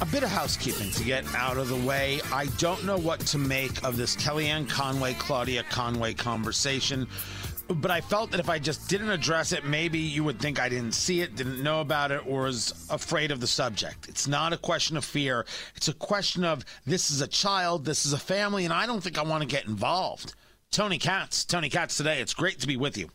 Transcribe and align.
A 0.00 0.06
bit 0.06 0.22
of 0.22 0.30
housekeeping 0.30 0.90
to 0.92 1.04
get 1.04 1.26
out 1.34 1.58
of 1.58 1.68
the 1.68 1.86
way. 1.86 2.22
I 2.32 2.46
don't 2.56 2.84
know 2.86 2.96
what 2.96 3.20
to 3.26 3.38
make 3.38 3.84
of 3.84 3.98
this 3.98 4.16
Kellyanne 4.16 4.66
Conway, 4.66 5.12
Claudia 5.14 5.62
Conway 5.64 6.14
conversation, 6.14 7.06
but 7.68 7.90
I 7.90 8.00
felt 8.00 8.30
that 8.30 8.40
if 8.40 8.48
I 8.48 8.58
just 8.58 8.88
didn't 8.88 9.10
address 9.10 9.52
it, 9.52 9.66
maybe 9.66 9.98
you 9.98 10.24
would 10.24 10.40
think 10.40 10.58
I 10.58 10.70
didn't 10.70 10.92
see 10.92 11.20
it, 11.20 11.36
didn't 11.36 11.62
know 11.62 11.82
about 11.82 12.12
it, 12.12 12.26
or 12.26 12.44
was 12.44 12.86
afraid 12.88 13.30
of 13.30 13.40
the 13.40 13.46
subject. 13.46 14.08
It's 14.08 14.26
not 14.26 14.54
a 14.54 14.56
question 14.56 14.96
of 14.96 15.04
fear. 15.04 15.44
It's 15.76 15.88
a 15.88 15.92
question 15.92 16.44
of 16.44 16.64
this 16.86 17.10
is 17.10 17.20
a 17.20 17.28
child, 17.28 17.84
this 17.84 18.06
is 18.06 18.14
a 18.14 18.18
family, 18.18 18.64
and 18.64 18.72
I 18.72 18.86
don't 18.86 19.02
think 19.02 19.18
I 19.18 19.22
want 19.22 19.42
to 19.42 19.46
get 19.46 19.66
involved. 19.66 20.34
Tony 20.70 20.96
Katz, 20.96 21.44
Tony 21.44 21.68
Katz 21.68 21.98
today. 21.98 22.22
It's 22.22 22.32
great 22.32 22.58
to 22.60 22.66
be 22.66 22.78
with 22.78 22.96
you. 22.96 23.10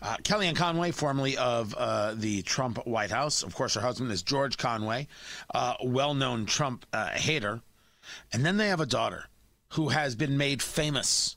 Uh, 0.00 0.16
Kellyanne 0.22 0.54
Conway, 0.54 0.92
formerly 0.92 1.36
of 1.36 1.74
uh, 1.74 2.14
the 2.14 2.42
Trump 2.42 2.86
White 2.86 3.10
House. 3.10 3.42
Of 3.42 3.54
course, 3.54 3.74
her 3.74 3.80
husband 3.80 4.12
is 4.12 4.22
George 4.22 4.56
Conway, 4.56 5.08
uh, 5.54 5.74
well 5.82 6.14
known 6.14 6.46
Trump 6.46 6.86
uh, 6.92 7.08
hater. 7.10 7.60
And 8.32 8.44
then 8.44 8.56
they 8.56 8.68
have 8.68 8.80
a 8.80 8.86
daughter 8.86 9.26
who 9.70 9.88
has 9.88 10.14
been 10.14 10.38
made 10.38 10.62
famous 10.62 11.36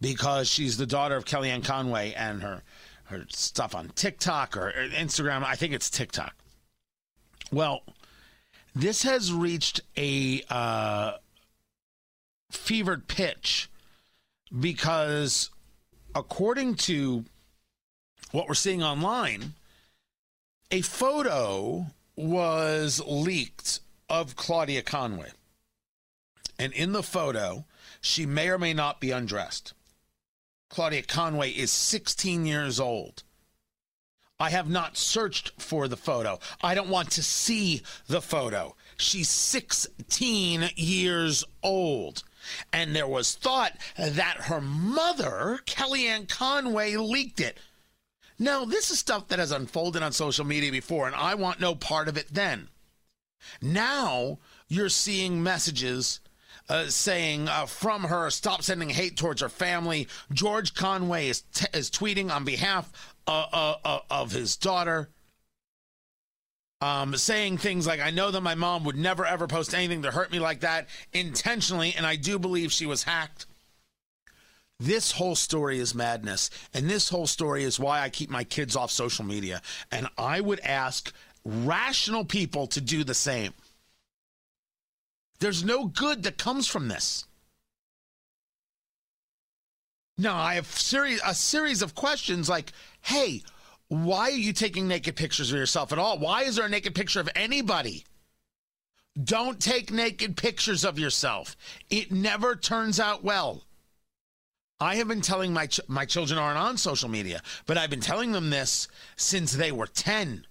because 0.00 0.48
she's 0.48 0.76
the 0.76 0.86
daughter 0.86 1.16
of 1.16 1.24
Kellyanne 1.24 1.64
Conway 1.64 2.12
and 2.14 2.42
her, 2.42 2.62
her 3.04 3.24
stuff 3.28 3.74
on 3.74 3.88
TikTok 3.90 4.56
or, 4.56 4.72
Instagram. 4.94 5.44
I 5.44 5.56
think 5.56 5.72
it's 5.72 5.90
TikTok. 5.90 6.34
Well, 7.50 7.82
this 8.74 9.02
has 9.02 9.32
reached 9.32 9.80
a 9.96 10.42
uh, 10.48 11.12
fevered 12.50 13.08
pitch 13.08 13.70
because, 14.60 15.50
according 16.14 16.76
to 16.76 17.24
what 18.36 18.48
we're 18.48 18.54
seeing 18.54 18.82
online, 18.82 19.54
a 20.70 20.82
photo 20.82 21.86
was 22.16 23.00
leaked 23.06 23.80
of 24.10 24.36
Claudia 24.36 24.82
Conway. 24.82 25.30
And 26.58 26.74
in 26.74 26.92
the 26.92 27.02
photo, 27.02 27.64
she 28.02 28.26
may 28.26 28.50
or 28.50 28.58
may 28.58 28.74
not 28.74 29.00
be 29.00 29.10
undressed. 29.10 29.72
Claudia 30.68 31.02
Conway 31.04 31.48
is 31.48 31.72
16 31.72 32.44
years 32.44 32.78
old. 32.78 33.22
I 34.38 34.50
have 34.50 34.68
not 34.68 34.98
searched 34.98 35.52
for 35.58 35.88
the 35.88 35.96
photo. 35.96 36.38
I 36.60 36.74
don't 36.74 36.90
want 36.90 37.12
to 37.12 37.22
see 37.22 37.80
the 38.06 38.20
photo. 38.20 38.76
She's 38.98 39.30
16 39.30 40.68
years 40.76 41.42
old. 41.62 42.22
And 42.70 42.94
there 42.94 43.08
was 43.08 43.34
thought 43.34 43.72
that 43.96 44.36
her 44.42 44.60
mother, 44.60 45.60
Kellyanne 45.64 46.28
Conway, 46.28 46.96
leaked 46.96 47.40
it. 47.40 47.56
Now, 48.38 48.64
this 48.64 48.90
is 48.90 48.98
stuff 48.98 49.28
that 49.28 49.38
has 49.38 49.52
unfolded 49.52 50.02
on 50.02 50.12
social 50.12 50.44
media 50.44 50.70
before, 50.70 51.06
and 51.06 51.16
I 51.16 51.34
want 51.34 51.60
no 51.60 51.74
part 51.74 52.08
of 52.08 52.16
it 52.16 52.28
then. 52.30 52.68
Now, 53.62 54.38
you're 54.68 54.88
seeing 54.88 55.42
messages 55.42 56.20
uh, 56.68 56.86
saying 56.86 57.48
uh, 57.48 57.66
from 57.66 58.04
her, 58.04 58.30
stop 58.30 58.62
sending 58.62 58.90
hate 58.90 59.16
towards 59.16 59.40
her 59.40 59.48
family. 59.48 60.08
George 60.32 60.74
Conway 60.74 61.28
is, 61.28 61.42
t- 61.54 61.66
is 61.72 61.90
tweeting 61.90 62.30
on 62.30 62.44
behalf 62.44 63.14
uh, 63.26 63.46
uh, 63.52 63.74
uh 63.84 63.98
of 64.10 64.32
his 64.32 64.56
daughter, 64.56 65.08
um, 66.80 67.16
saying 67.16 67.58
things 67.58 67.86
like, 67.86 68.00
I 68.00 68.10
know 68.10 68.30
that 68.30 68.40
my 68.40 68.54
mom 68.54 68.84
would 68.84 68.96
never 68.96 69.24
ever 69.24 69.46
post 69.46 69.74
anything 69.74 70.02
to 70.02 70.10
hurt 70.10 70.32
me 70.32 70.38
like 70.38 70.60
that 70.60 70.88
intentionally, 71.12 71.94
and 71.96 72.04
I 72.04 72.16
do 72.16 72.38
believe 72.38 72.72
she 72.72 72.86
was 72.86 73.04
hacked. 73.04 73.46
This 74.78 75.12
whole 75.12 75.34
story 75.34 75.78
is 75.78 75.94
madness. 75.94 76.50
And 76.74 76.88
this 76.88 77.08
whole 77.08 77.26
story 77.26 77.64
is 77.64 77.80
why 77.80 78.02
I 78.02 78.10
keep 78.10 78.30
my 78.30 78.44
kids 78.44 78.76
off 78.76 78.90
social 78.90 79.24
media. 79.24 79.62
And 79.90 80.08
I 80.18 80.40
would 80.40 80.60
ask 80.60 81.12
rational 81.44 82.24
people 82.24 82.66
to 82.68 82.80
do 82.80 83.04
the 83.04 83.14
same. 83.14 83.54
There's 85.38 85.64
no 85.64 85.86
good 85.86 86.22
that 86.24 86.38
comes 86.38 86.66
from 86.66 86.88
this. 86.88 87.24
Now, 90.18 90.36
I 90.36 90.54
have 90.54 90.66
series, 90.66 91.20
a 91.24 91.34
series 91.34 91.82
of 91.82 91.94
questions 91.94 92.48
like, 92.48 92.72
hey, 93.02 93.42
why 93.88 94.30
are 94.30 94.30
you 94.30 94.52
taking 94.52 94.88
naked 94.88 95.14
pictures 95.14 95.52
of 95.52 95.58
yourself 95.58 95.92
at 95.92 95.98
all? 95.98 96.18
Why 96.18 96.42
is 96.42 96.56
there 96.56 96.66
a 96.66 96.70
naked 96.70 96.94
picture 96.94 97.20
of 97.20 97.28
anybody? 97.34 98.04
Don't 99.22 99.60
take 99.60 99.90
naked 99.90 100.36
pictures 100.36 100.84
of 100.84 100.98
yourself. 100.98 101.56
It 101.90 102.10
never 102.10 102.56
turns 102.56 102.98
out 102.98 103.24
well. 103.24 103.62
I 104.78 104.96
have 104.96 105.08
been 105.08 105.22
telling 105.22 105.54
my 105.54 105.66
ch- 105.66 105.80
my 105.88 106.04
children 106.04 106.38
aren't 106.38 106.58
on 106.58 106.76
social 106.76 107.08
media, 107.08 107.42
but 107.64 107.78
I've 107.78 107.90
been 107.90 108.00
telling 108.00 108.32
them 108.32 108.50
this 108.50 108.88
since 109.16 109.52
they 109.52 109.72
were 109.72 109.86
10. 109.86 110.46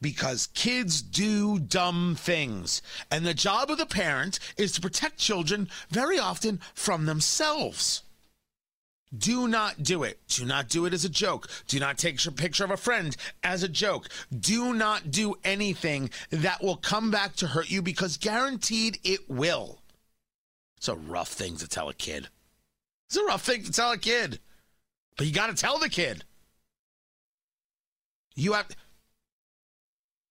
Because 0.00 0.46
kids 0.54 1.02
do 1.02 1.58
dumb 1.58 2.14
things. 2.14 2.80
And 3.10 3.26
the 3.26 3.34
job 3.34 3.70
of 3.70 3.78
the 3.78 3.86
parent 3.86 4.38
is 4.56 4.70
to 4.72 4.80
protect 4.80 5.18
children 5.18 5.68
very 5.90 6.18
often 6.18 6.60
from 6.74 7.06
themselves. 7.06 8.02
Do 9.16 9.48
not 9.48 9.82
do 9.82 10.04
it. 10.04 10.20
Do 10.28 10.44
not 10.44 10.68
do 10.68 10.86
it 10.86 10.94
as 10.94 11.04
a 11.04 11.08
joke. 11.08 11.48
Do 11.66 11.80
not 11.80 11.98
take 11.98 12.24
a 12.24 12.30
picture 12.30 12.64
of 12.64 12.70
a 12.70 12.76
friend 12.76 13.16
as 13.42 13.64
a 13.64 13.68
joke. 13.68 14.08
Do 14.38 14.72
not 14.72 15.10
do 15.10 15.34
anything 15.42 16.10
that 16.30 16.62
will 16.62 16.76
come 16.76 17.10
back 17.10 17.34
to 17.36 17.48
hurt 17.48 17.68
you 17.68 17.82
because 17.82 18.16
guaranteed 18.16 19.00
it 19.02 19.28
will. 19.28 19.79
It's 20.80 20.88
a 20.88 20.94
rough 20.94 21.28
thing 21.28 21.58
to 21.58 21.68
tell 21.68 21.90
a 21.90 21.94
kid. 21.94 22.28
It's 23.06 23.16
a 23.18 23.24
rough 23.24 23.42
thing 23.42 23.64
to 23.64 23.70
tell 23.70 23.92
a 23.92 23.98
kid. 23.98 24.40
But 25.18 25.26
you 25.26 25.32
got 25.34 25.48
to 25.48 25.54
tell 25.54 25.78
the 25.78 25.90
kid. 25.90 26.24
You 28.34 28.54
have. 28.54 28.66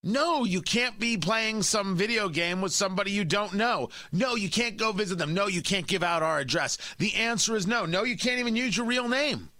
No, 0.01 0.45
you 0.45 0.63
can't 0.63 0.97
be 0.97 1.17
playing 1.17 1.61
some 1.61 1.95
video 1.95 2.29
game 2.29 2.61
with 2.61 2.73
somebody 2.73 3.11
you 3.11 3.25
don't 3.25 3.53
know. 3.53 3.89
No, 4.11 4.33
you 4.33 4.49
can't 4.49 4.75
go 4.75 4.91
visit 4.91 5.19
them. 5.19 5.35
No, 5.35 5.45
you 5.45 5.61
can't 5.61 5.85
give 5.85 6.01
out 6.01 6.23
our 6.23 6.39
address. 6.39 6.79
The 6.97 7.13
answer 7.13 7.55
is 7.55 7.67
no. 7.67 7.85
No, 7.85 8.03
you 8.03 8.17
can't 8.17 8.39
even 8.39 8.55
use 8.55 8.75
your 8.75 8.87
real 8.87 9.07
name. 9.07 9.51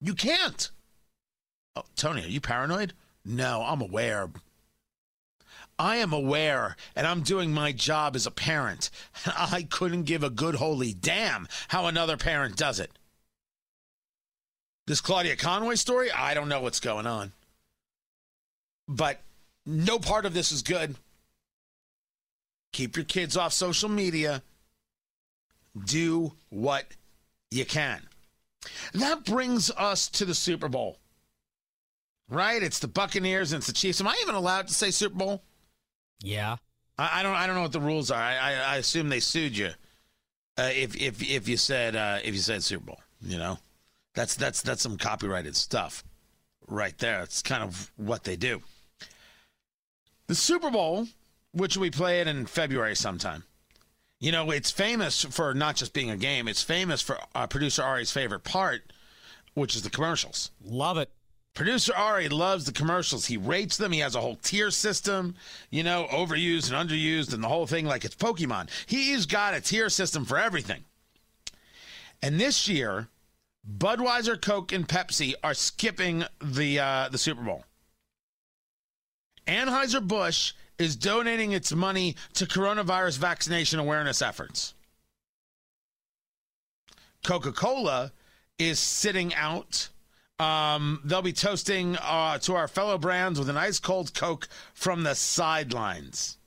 You 0.00 0.14
can't. 0.14 0.70
Oh, 1.76 1.84
Tony, 1.94 2.24
are 2.24 2.28
you 2.28 2.40
paranoid? 2.40 2.94
No, 3.24 3.62
I'm 3.64 3.80
aware. 3.80 4.28
I 5.82 5.96
am 5.96 6.12
aware 6.12 6.76
and 6.94 7.08
I'm 7.08 7.22
doing 7.22 7.52
my 7.52 7.72
job 7.72 8.14
as 8.14 8.24
a 8.24 8.30
parent. 8.30 8.88
I 9.26 9.66
couldn't 9.68 10.04
give 10.04 10.22
a 10.22 10.30
good 10.30 10.54
holy 10.54 10.92
damn 10.92 11.48
how 11.66 11.86
another 11.86 12.16
parent 12.16 12.56
does 12.56 12.78
it. 12.78 12.92
This 14.86 15.00
Claudia 15.00 15.34
Conway 15.34 15.74
story, 15.74 16.12
I 16.12 16.34
don't 16.34 16.48
know 16.48 16.60
what's 16.60 16.78
going 16.78 17.08
on. 17.08 17.32
But 18.86 19.22
no 19.66 19.98
part 19.98 20.24
of 20.24 20.34
this 20.34 20.52
is 20.52 20.62
good. 20.62 20.94
Keep 22.72 22.94
your 22.96 23.04
kids 23.04 23.36
off 23.36 23.52
social 23.52 23.88
media. 23.88 24.44
Do 25.84 26.34
what 26.48 26.86
you 27.50 27.64
can. 27.64 28.02
That 28.94 29.24
brings 29.24 29.68
us 29.72 30.08
to 30.10 30.24
the 30.24 30.34
Super 30.34 30.68
Bowl. 30.68 30.98
Right? 32.28 32.62
It's 32.62 32.78
the 32.78 32.86
Buccaneers 32.86 33.52
and 33.52 33.58
it's 33.58 33.66
the 33.66 33.72
Chiefs. 33.72 34.00
Am 34.00 34.06
I 34.06 34.16
even 34.22 34.36
allowed 34.36 34.68
to 34.68 34.74
say 34.74 34.92
Super 34.92 35.16
Bowl? 35.16 35.42
Yeah. 36.22 36.56
I, 36.98 37.20
I 37.20 37.22
don't. 37.22 37.34
I 37.34 37.46
don't 37.46 37.56
know 37.56 37.62
what 37.62 37.72
the 37.72 37.80
rules 37.80 38.10
are. 38.10 38.20
I, 38.20 38.36
I, 38.36 38.52
I 38.52 38.76
assume 38.76 39.08
they 39.08 39.20
sued 39.20 39.56
you 39.56 39.70
uh, 40.58 40.70
if 40.72 40.94
if 41.00 41.22
if 41.22 41.48
you 41.48 41.56
said 41.56 41.96
uh, 41.96 42.18
if 42.22 42.34
you 42.34 42.40
said 42.40 42.62
Super 42.62 42.86
Bowl. 42.86 43.00
You 43.20 43.38
know, 43.38 43.58
that's 44.14 44.34
that's 44.34 44.62
that's 44.62 44.82
some 44.82 44.96
copyrighted 44.98 45.56
stuff 45.56 46.04
right 46.68 46.96
there. 46.98 47.22
It's 47.22 47.42
kind 47.42 47.62
of 47.62 47.90
what 47.96 48.24
they 48.24 48.36
do. 48.36 48.62
The 50.26 50.34
Super 50.34 50.70
Bowl, 50.70 51.08
which 51.52 51.76
we 51.76 51.90
play 51.90 52.20
it 52.20 52.26
in 52.26 52.46
February 52.46 52.96
sometime. 52.96 53.44
You 54.18 54.30
know, 54.30 54.50
it's 54.50 54.70
famous 54.70 55.24
for 55.24 55.52
not 55.52 55.76
just 55.76 55.92
being 55.92 56.10
a 56.10 56.16
game. 56.16 56.46
It's 56.46 56.62
famous 56.62 57.02
for 57.02 57.18
uh, 57.34 57.46
producer 57.48 57.82
Ari's 57.82 58.12
favorite 58.12 58.44
part, 58.44 58.92
which 59.54 59.74
is 59.74 59.82
the 59.82 59.90
commercials. 59.90 60.52
Love 60.64 60.96
it. 60.96 61.10
Producer 61.54 61.94
Ari 61.94 62.28
loves 62.30 62.64
the 62.64 62.72
commercials. 62.72 63.26
He 63.26 63.36
rates 63.36 63.76
them. 63.76 63.92
He 63.92 63.98
has 63.98 64.14
a 64.14 64.20
whole 64.20 64.36
tier 64.36 64.70
system, 64.70 65.34
you 65.70 65.82
know, 65.82 66.06
overused 66.10 66.72
and 66.72 66.88
underused 66.88 67.34
and 67.34 67.44
the 67.44 67.48
whole 67.48 67.66
thing 67.66 67.84
like 67.84 68.04
it's 68.04 68.14
Pokemon. 68.14 68.70
He's 68.86 69.26
got 69.26 69.54
a 69.54 69.60
tier 69.60 69.90
system 69.90 70.24
for 70.24 70.38
everything. 70.38 70.84
And 72.22 72.40
this 72.40 72.68
year, 72.68 73.08
Budweiser, 73.78 74.40
Coke, 74.40 74.72
and 74.72 74.88
Pepsi 74.88 75.34
are 75.44 75.54
skipping 75.54 76.24
the 76.40 76.80
uh, 76.80 77.08
the 77.10 77.18
Super 77.18 77.42
Bowl. 77.42 77.64
Anheuser 79.46 80.06
Busch 80.06 80.52
is 80.78 80.96
donating 80.96 81.52
its 81.52 81.72
money 81.72 82.16
to 82.34 82.46
coronavirus 82.46 83.18
vaccination 83.18 83.78
awareness 83.78 84.22
efforts. 84.22 84.74
Coca 87.24 87.52
Cola 87.52 88.12
is 88.58 88.78
sitting 88.78 89.34
out 89.34 89.88
um, 90.42 91.00
they'll 91.04 91.22
be 91.22 91.32
toasting 91.32 91.96
uh, 92.02 92.38
to 92.38 92.54
our 92.54 92.66
fellow 92.66 92.98
brands 92.98 93.38
with 93.38 93.48
an 93.48 93.56
ice 93.56 93.78
cold 93.78 94.12
Coke 94.12 94.48
from 94.74 95.04
the 95.04 95.14
sidelines 95.14 96.38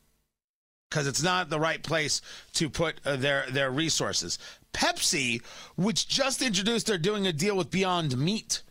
because 0.89 1.07
it's 1.07 1.23
not 1.23 1.49
the 1.49 1.59
right 1.59 1.81
place 1.81 2.21
to 2.53 2.69
put 2.69 2.99
uh, 3.05 3.15
their 3.15 3.45
their 3.49 3.71
resources. 3.71 4.37
Pepsi, 4.73 5.41
which 5.77 6.07
just 6.07 6.41
introduced, 6.41 6.87
they're 6.87 6.97
doing 6.97 7.25
a 7.25 7.31
deal 7.31 7.55
with 7.55 7.71
Beyond 7.71 8.17
Meat, 8.17 8.61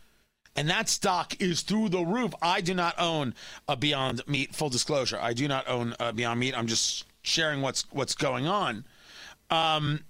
and 0.55 0.69
that 0.69 0.89
stock 0.89 1.41
is 1.41 1.61
through 1.61 1.89
the 1.89 2.05
roof. 2.05 2.33
I 2.41 2.61
do 2.61 2.75
not 2.75 2.93
own 2.99 3.33
a 3.67 3.75
Beyond 3.75 4.21
Meat. 4.27 4.53
Full 4.53 4.69
disclosure, 4.69 5.17
I 5.19 5.33
do 5.33 5.47
not 5.47 5.67
own 5.67 5.95
a 5.99 6.13
Beyond 6.13 6.39
Meat. 6.39 6.57
I'm 6.57 6.67
just 6.67 7.05
sharing 7.23 7.61
what's 7.61 7.85
what's 7.91 8.13
going 8.13 8.45
on. 8.45 8.85
Um, 9.49 10.01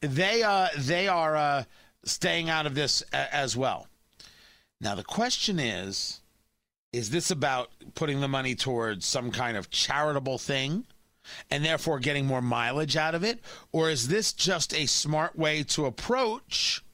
they 0.00 0.42
uh, 0.42 0.68
they 0.76 1.06
are 1.06 1.36
uh, 1.36 1.64
staying 2.04 2.50
out 2.50 2.66
of 2.66 2.74
this 2.74 3.04
a- 3.12 3.32
as 3.34 3.56
well. 3.56 3.86
Now 4.82 4.96
the 4.96 5.04
question 5.04 5.60
is 5.60 6.20
is 6.92 7.08
this 7.08 7.30
about 7.30 7.70
putting 7.94 8.20
the 8.20 8.28
money 8.28 8.54
towards 8.54 9.06
some 9.06 9.30
kind 9.30 9.56
of 9.56 9.70
charitable 9.70 10.36
thing 10.36 10.84
and 11.50 11.64
therefore 11.64 11.98
getting 12.00 12.26
more 12.26 12.42
mileage 12.42 12.96
out 12.96 13.14
of 13.14 13.24
it? 13.24 13.38
Or 13.70 13.88
is 13.88 14.08
this 14.08 14.34
just 14.34 14.74
a 14.74 14.84
smart 14.84 15.38
way 15.38 15.62
to 15.62 15.86
approach 15.86 16.84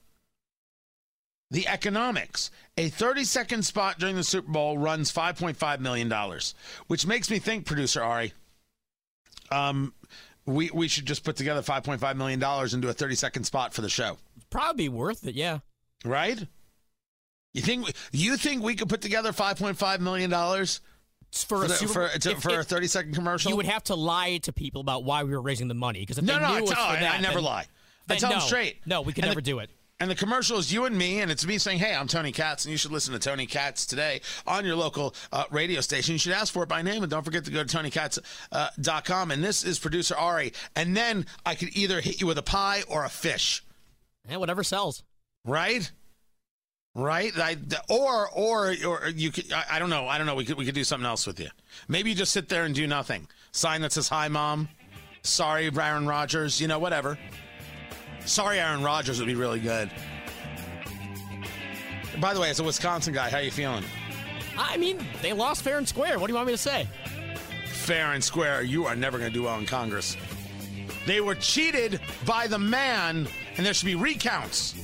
the 1.51 1.67
economics? 1.67 2.53
A 2.77 2.91
30 2.91 3.25
second 3.25 3.63
spot 3.65 3.99
during 3.99 4.15
the 4.15 4.23
super 4.23 4.53
bowl 4.53 4.79
runs 4.79 5.11
5.5 5.11 5.81
million 5.81 6.09
dollars 6.09 6.55
which 6.89 7.07
makes 7.07 7.31
me 7.31 7.39
think 7.39 7.65
producer 7.65 8.03
ari 8.03 8.33
um, 9.51 9.95
we, 10.45 10.71
we 10.73 10.89
should 10.89 11.07
just 11.07 11.25
put 11.25 11.37
together 11.37 11.63
5.5 11.63 12.17
million 12.17 12.39
dollars 12.39 12.75
and 12.75 12.83
do 12.83 12.89
a 12.89 12.93
30 12.93 13.15
second 13.15 13.45
spot 13.45 13.73
for 13.73 13.81
the 13.81 13.89
show. 13.89 14.19
Probably 14.51 14.91
worth 14.91 15.27
it, 15.27 15.35
yeah. 15.35 15.61
right 16.05 16.47
you 17.59 17.63
think 17.63 17.93
you 18.13 18.37
think 18.37 18.63
we 18.63 18.75
could 18.75 18.89
put 18.89 19.01
together 19.03 19.33
5.5 19.33 20.01
million 20.01 20.31
dollars 20.31 20.81
For, 21.33 21.59
for, 21.59 21.65
a 21.65 21.69
the- 21.69 21.75
Super- 21.75 22.09
for, 22.09 22.19
to- 22.19 22.31
if- 22.31 22.43
for 22.43 22.59
a 22.61 22.65
30 22.65 22.87
second 22.87 23.15
commercial 23.15 23.51
you 23.51 23.57
would 23.57 23.67
have 23.67 23.85
to 23.85 23.95
lie 23.95 24.39
to 24.39 24.53
people 24.53 24.81
about 24.81 25.05
why 25.05 25.25
we 25.25 25.31
were 25.33 25.43
raising 25.43 25.69
the 25.69 25.75
money 25.75 26.01
because 26.01 26.19
if 26.19 26.25
no 26.25 26.39
no 26.39 26.49
knew 26.59 26.65
I, 26.65 26.67
tell- 26.75 26.83
I- 26.85 27.01
that, 27.01 27.15
I 27.19 27.21
never 27.21 27.35
then- 27.35 27.45
lie 27.45 27.67
I 28.09 28.17
tell 28.17 28.31
no, 28.31 28.37
them 28.39 28.47
straight 28.47 28.79
No, 28.87 29.03
we 29.03 29.13
could 29.13 29.25
And 29.25 29.31
never 29.31 29.41
the- 29.43 29.51
do 29.51 29.59
it. 29.59 29.71
And 30.01 30.09
the 30.09 30.15
commercial 30.15 30.59
is 30.59 30.73
you 30.73 30.85
and 30.85 30.97
me, 30.97 31.19
and 31.23 31.29
it's 31.29 31.45
me 31.45 31.59
saying, 31.59 31.81
"Hey, 31.81 31.93
I'm 31.93 32.07
Tony 32.07 32.31
Katz, 32.31 32.65
and 32.65 32.71
you 32.71 32.79
should 32.79 32.93
listen 32.93 33.13
to 33.15 33.19
Tony 33.19 33.47
Katz 33.47 33.85
today 33.85 34.21
on 34.47 34.65
your 34.65 34.77
local 34.77 35.13
uh, 35.33 35.43
radio 35.51 35.81
station. 35.81 36.13
You 36.13 36.21
should 36.21 36.35
ask 36.35 36.53
for 36.55 36.63
it 36.63 36.69
by 36.69 36.83
name, 36.83 37.03
and 37.03 37.11
don't 37.11 37.25
forget 37.25 37.45
to 37.47 37.51
go 37.51 37.65
to 37.65 37.77
TonyKatz.com. 37.77 39.31
and 39.33 39.43
this 39.43 39.65
is 39.65 39.81
producer 39.81 40.15
Ari. 40.17 40.53
And 40.77 40.97
then 40.97 41.27
I 41.45 41.57
could 41.57 41.77
either 41.77 42.01
hit 42.01 42.21
you 42.21 42.29
with 42.29 42.39
a 42.39 42.43
pie 42.43 42.83
or 42.89 43.05
a 43.05 43.09
fish, 43.09 43.65
Yeah, 44.29 44.37
whatever 44.37 44.63
sells. 44.63 45.03
right? 45.45 45.91
Right? 46.99 47.33
I, 47.39 47.57
or 47.89 48.29
or 48.31 48.75
or 48.85 49.09
you 49.15 49.31
could. 49.31 49.53
I, 49.53 49.65
I 49.73 49.79
don't 49.79 49.89
know. 49.89 50.09
I 50.09 50.19
don't 50.19 50.27
know. 50.27 50.35
We 50.35 50.45
could 50.45 50.57
we 50.57 50.65
could 50.65 50.75
do 50.75 50.83
something 50.83 51.07
else 51.07 51.29
with 51.29 51.39
you. 51.39 51.49
Maybe 51.87 52.11
you 52.11 52.17
just 52.17 52.33
sit 52.33 52.49
there 52.49 52.65
and 52.65 52.75
do 52.75 52.89
nothing. 52.89 53.29
Sign 53.53 53.83
that 53.83 53.93
says 53.93 54.09
"Hi, 54.09 54.27
Mom." 54.27 54.69
Sorry, 55.23 55.71
Aaron 55.71 56.09
Rodgers. 56.09 56.61
You 56.61 56.67
know, 56.67 56.81
whatever. 56.81 57.17
Sorry, 58.25 58.59
Aaron 58.59 58.83
Rodgers 58.83 59.21
would 59.21 59.29
be 59.29 59.37
really 59.37 59.61
good. 59.61 59.93
By 62.21 62.35
the 62.35 62.41
way, 62.41 62.51
as 62.51 62.59
a 62.59 62.65
Wisconsin 62.65 63.15
guy, 63.15 63.31
how 63.31 63.39
you 63.39 63.53
feeling? 63.53 63.85
I 64.59 64.77
mean, 64.77 64.99
they 65.23 65.33
lost 65.33 65.63
fair 65.63 65.79
and 65.79 65.87
square. 65.87 66.19
What 66.19 66.27
do 66.27 66.33
you 66.33 66.35
want 66.37 66.49
me 66.49 66.53
to 66.55 66.59
say? 66.59 66.89
Fair 67.67 68.13
and 68.13 68.25
square, 68.25 68.63
you 68.63 68.87
are 68.87 68.97
never 68.97 69.19
going 69.19 69.31
to 69.31 69.35
do 69.35 69.45
well 69.45 69.57
in 69.61 69.67
Congress. 69.67 70.17
They 71.07 71.21
were 71.21 71.37
cheated 71.37 72.01
by 72.27 72.49
the 72.49 72.59
man, 72.59 73.29
and 73.57 73.65
there 73.65 73.73
should 73.73 73.87
be 73.87 73.95
recounts. 73.95 74.75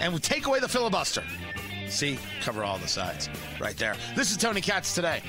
And 0.00 0.12
we 0.12 0.20
take 0.20 0.46
away 0.46 0.60
the 0.60 0.68
filibuster. 0.68 1.22
See, 1.88 2.18
cover 2.42 2.64
all 2.64 2.78
the 2.78 2.88
sides 2.88 3.28
right 3.60 3.76
there. 3.76 3.94
This 4.14 4.30
is 4.30 4.36
Tony 4.36 4.60
Katz 4.60 4.94
today. 4.94 5.22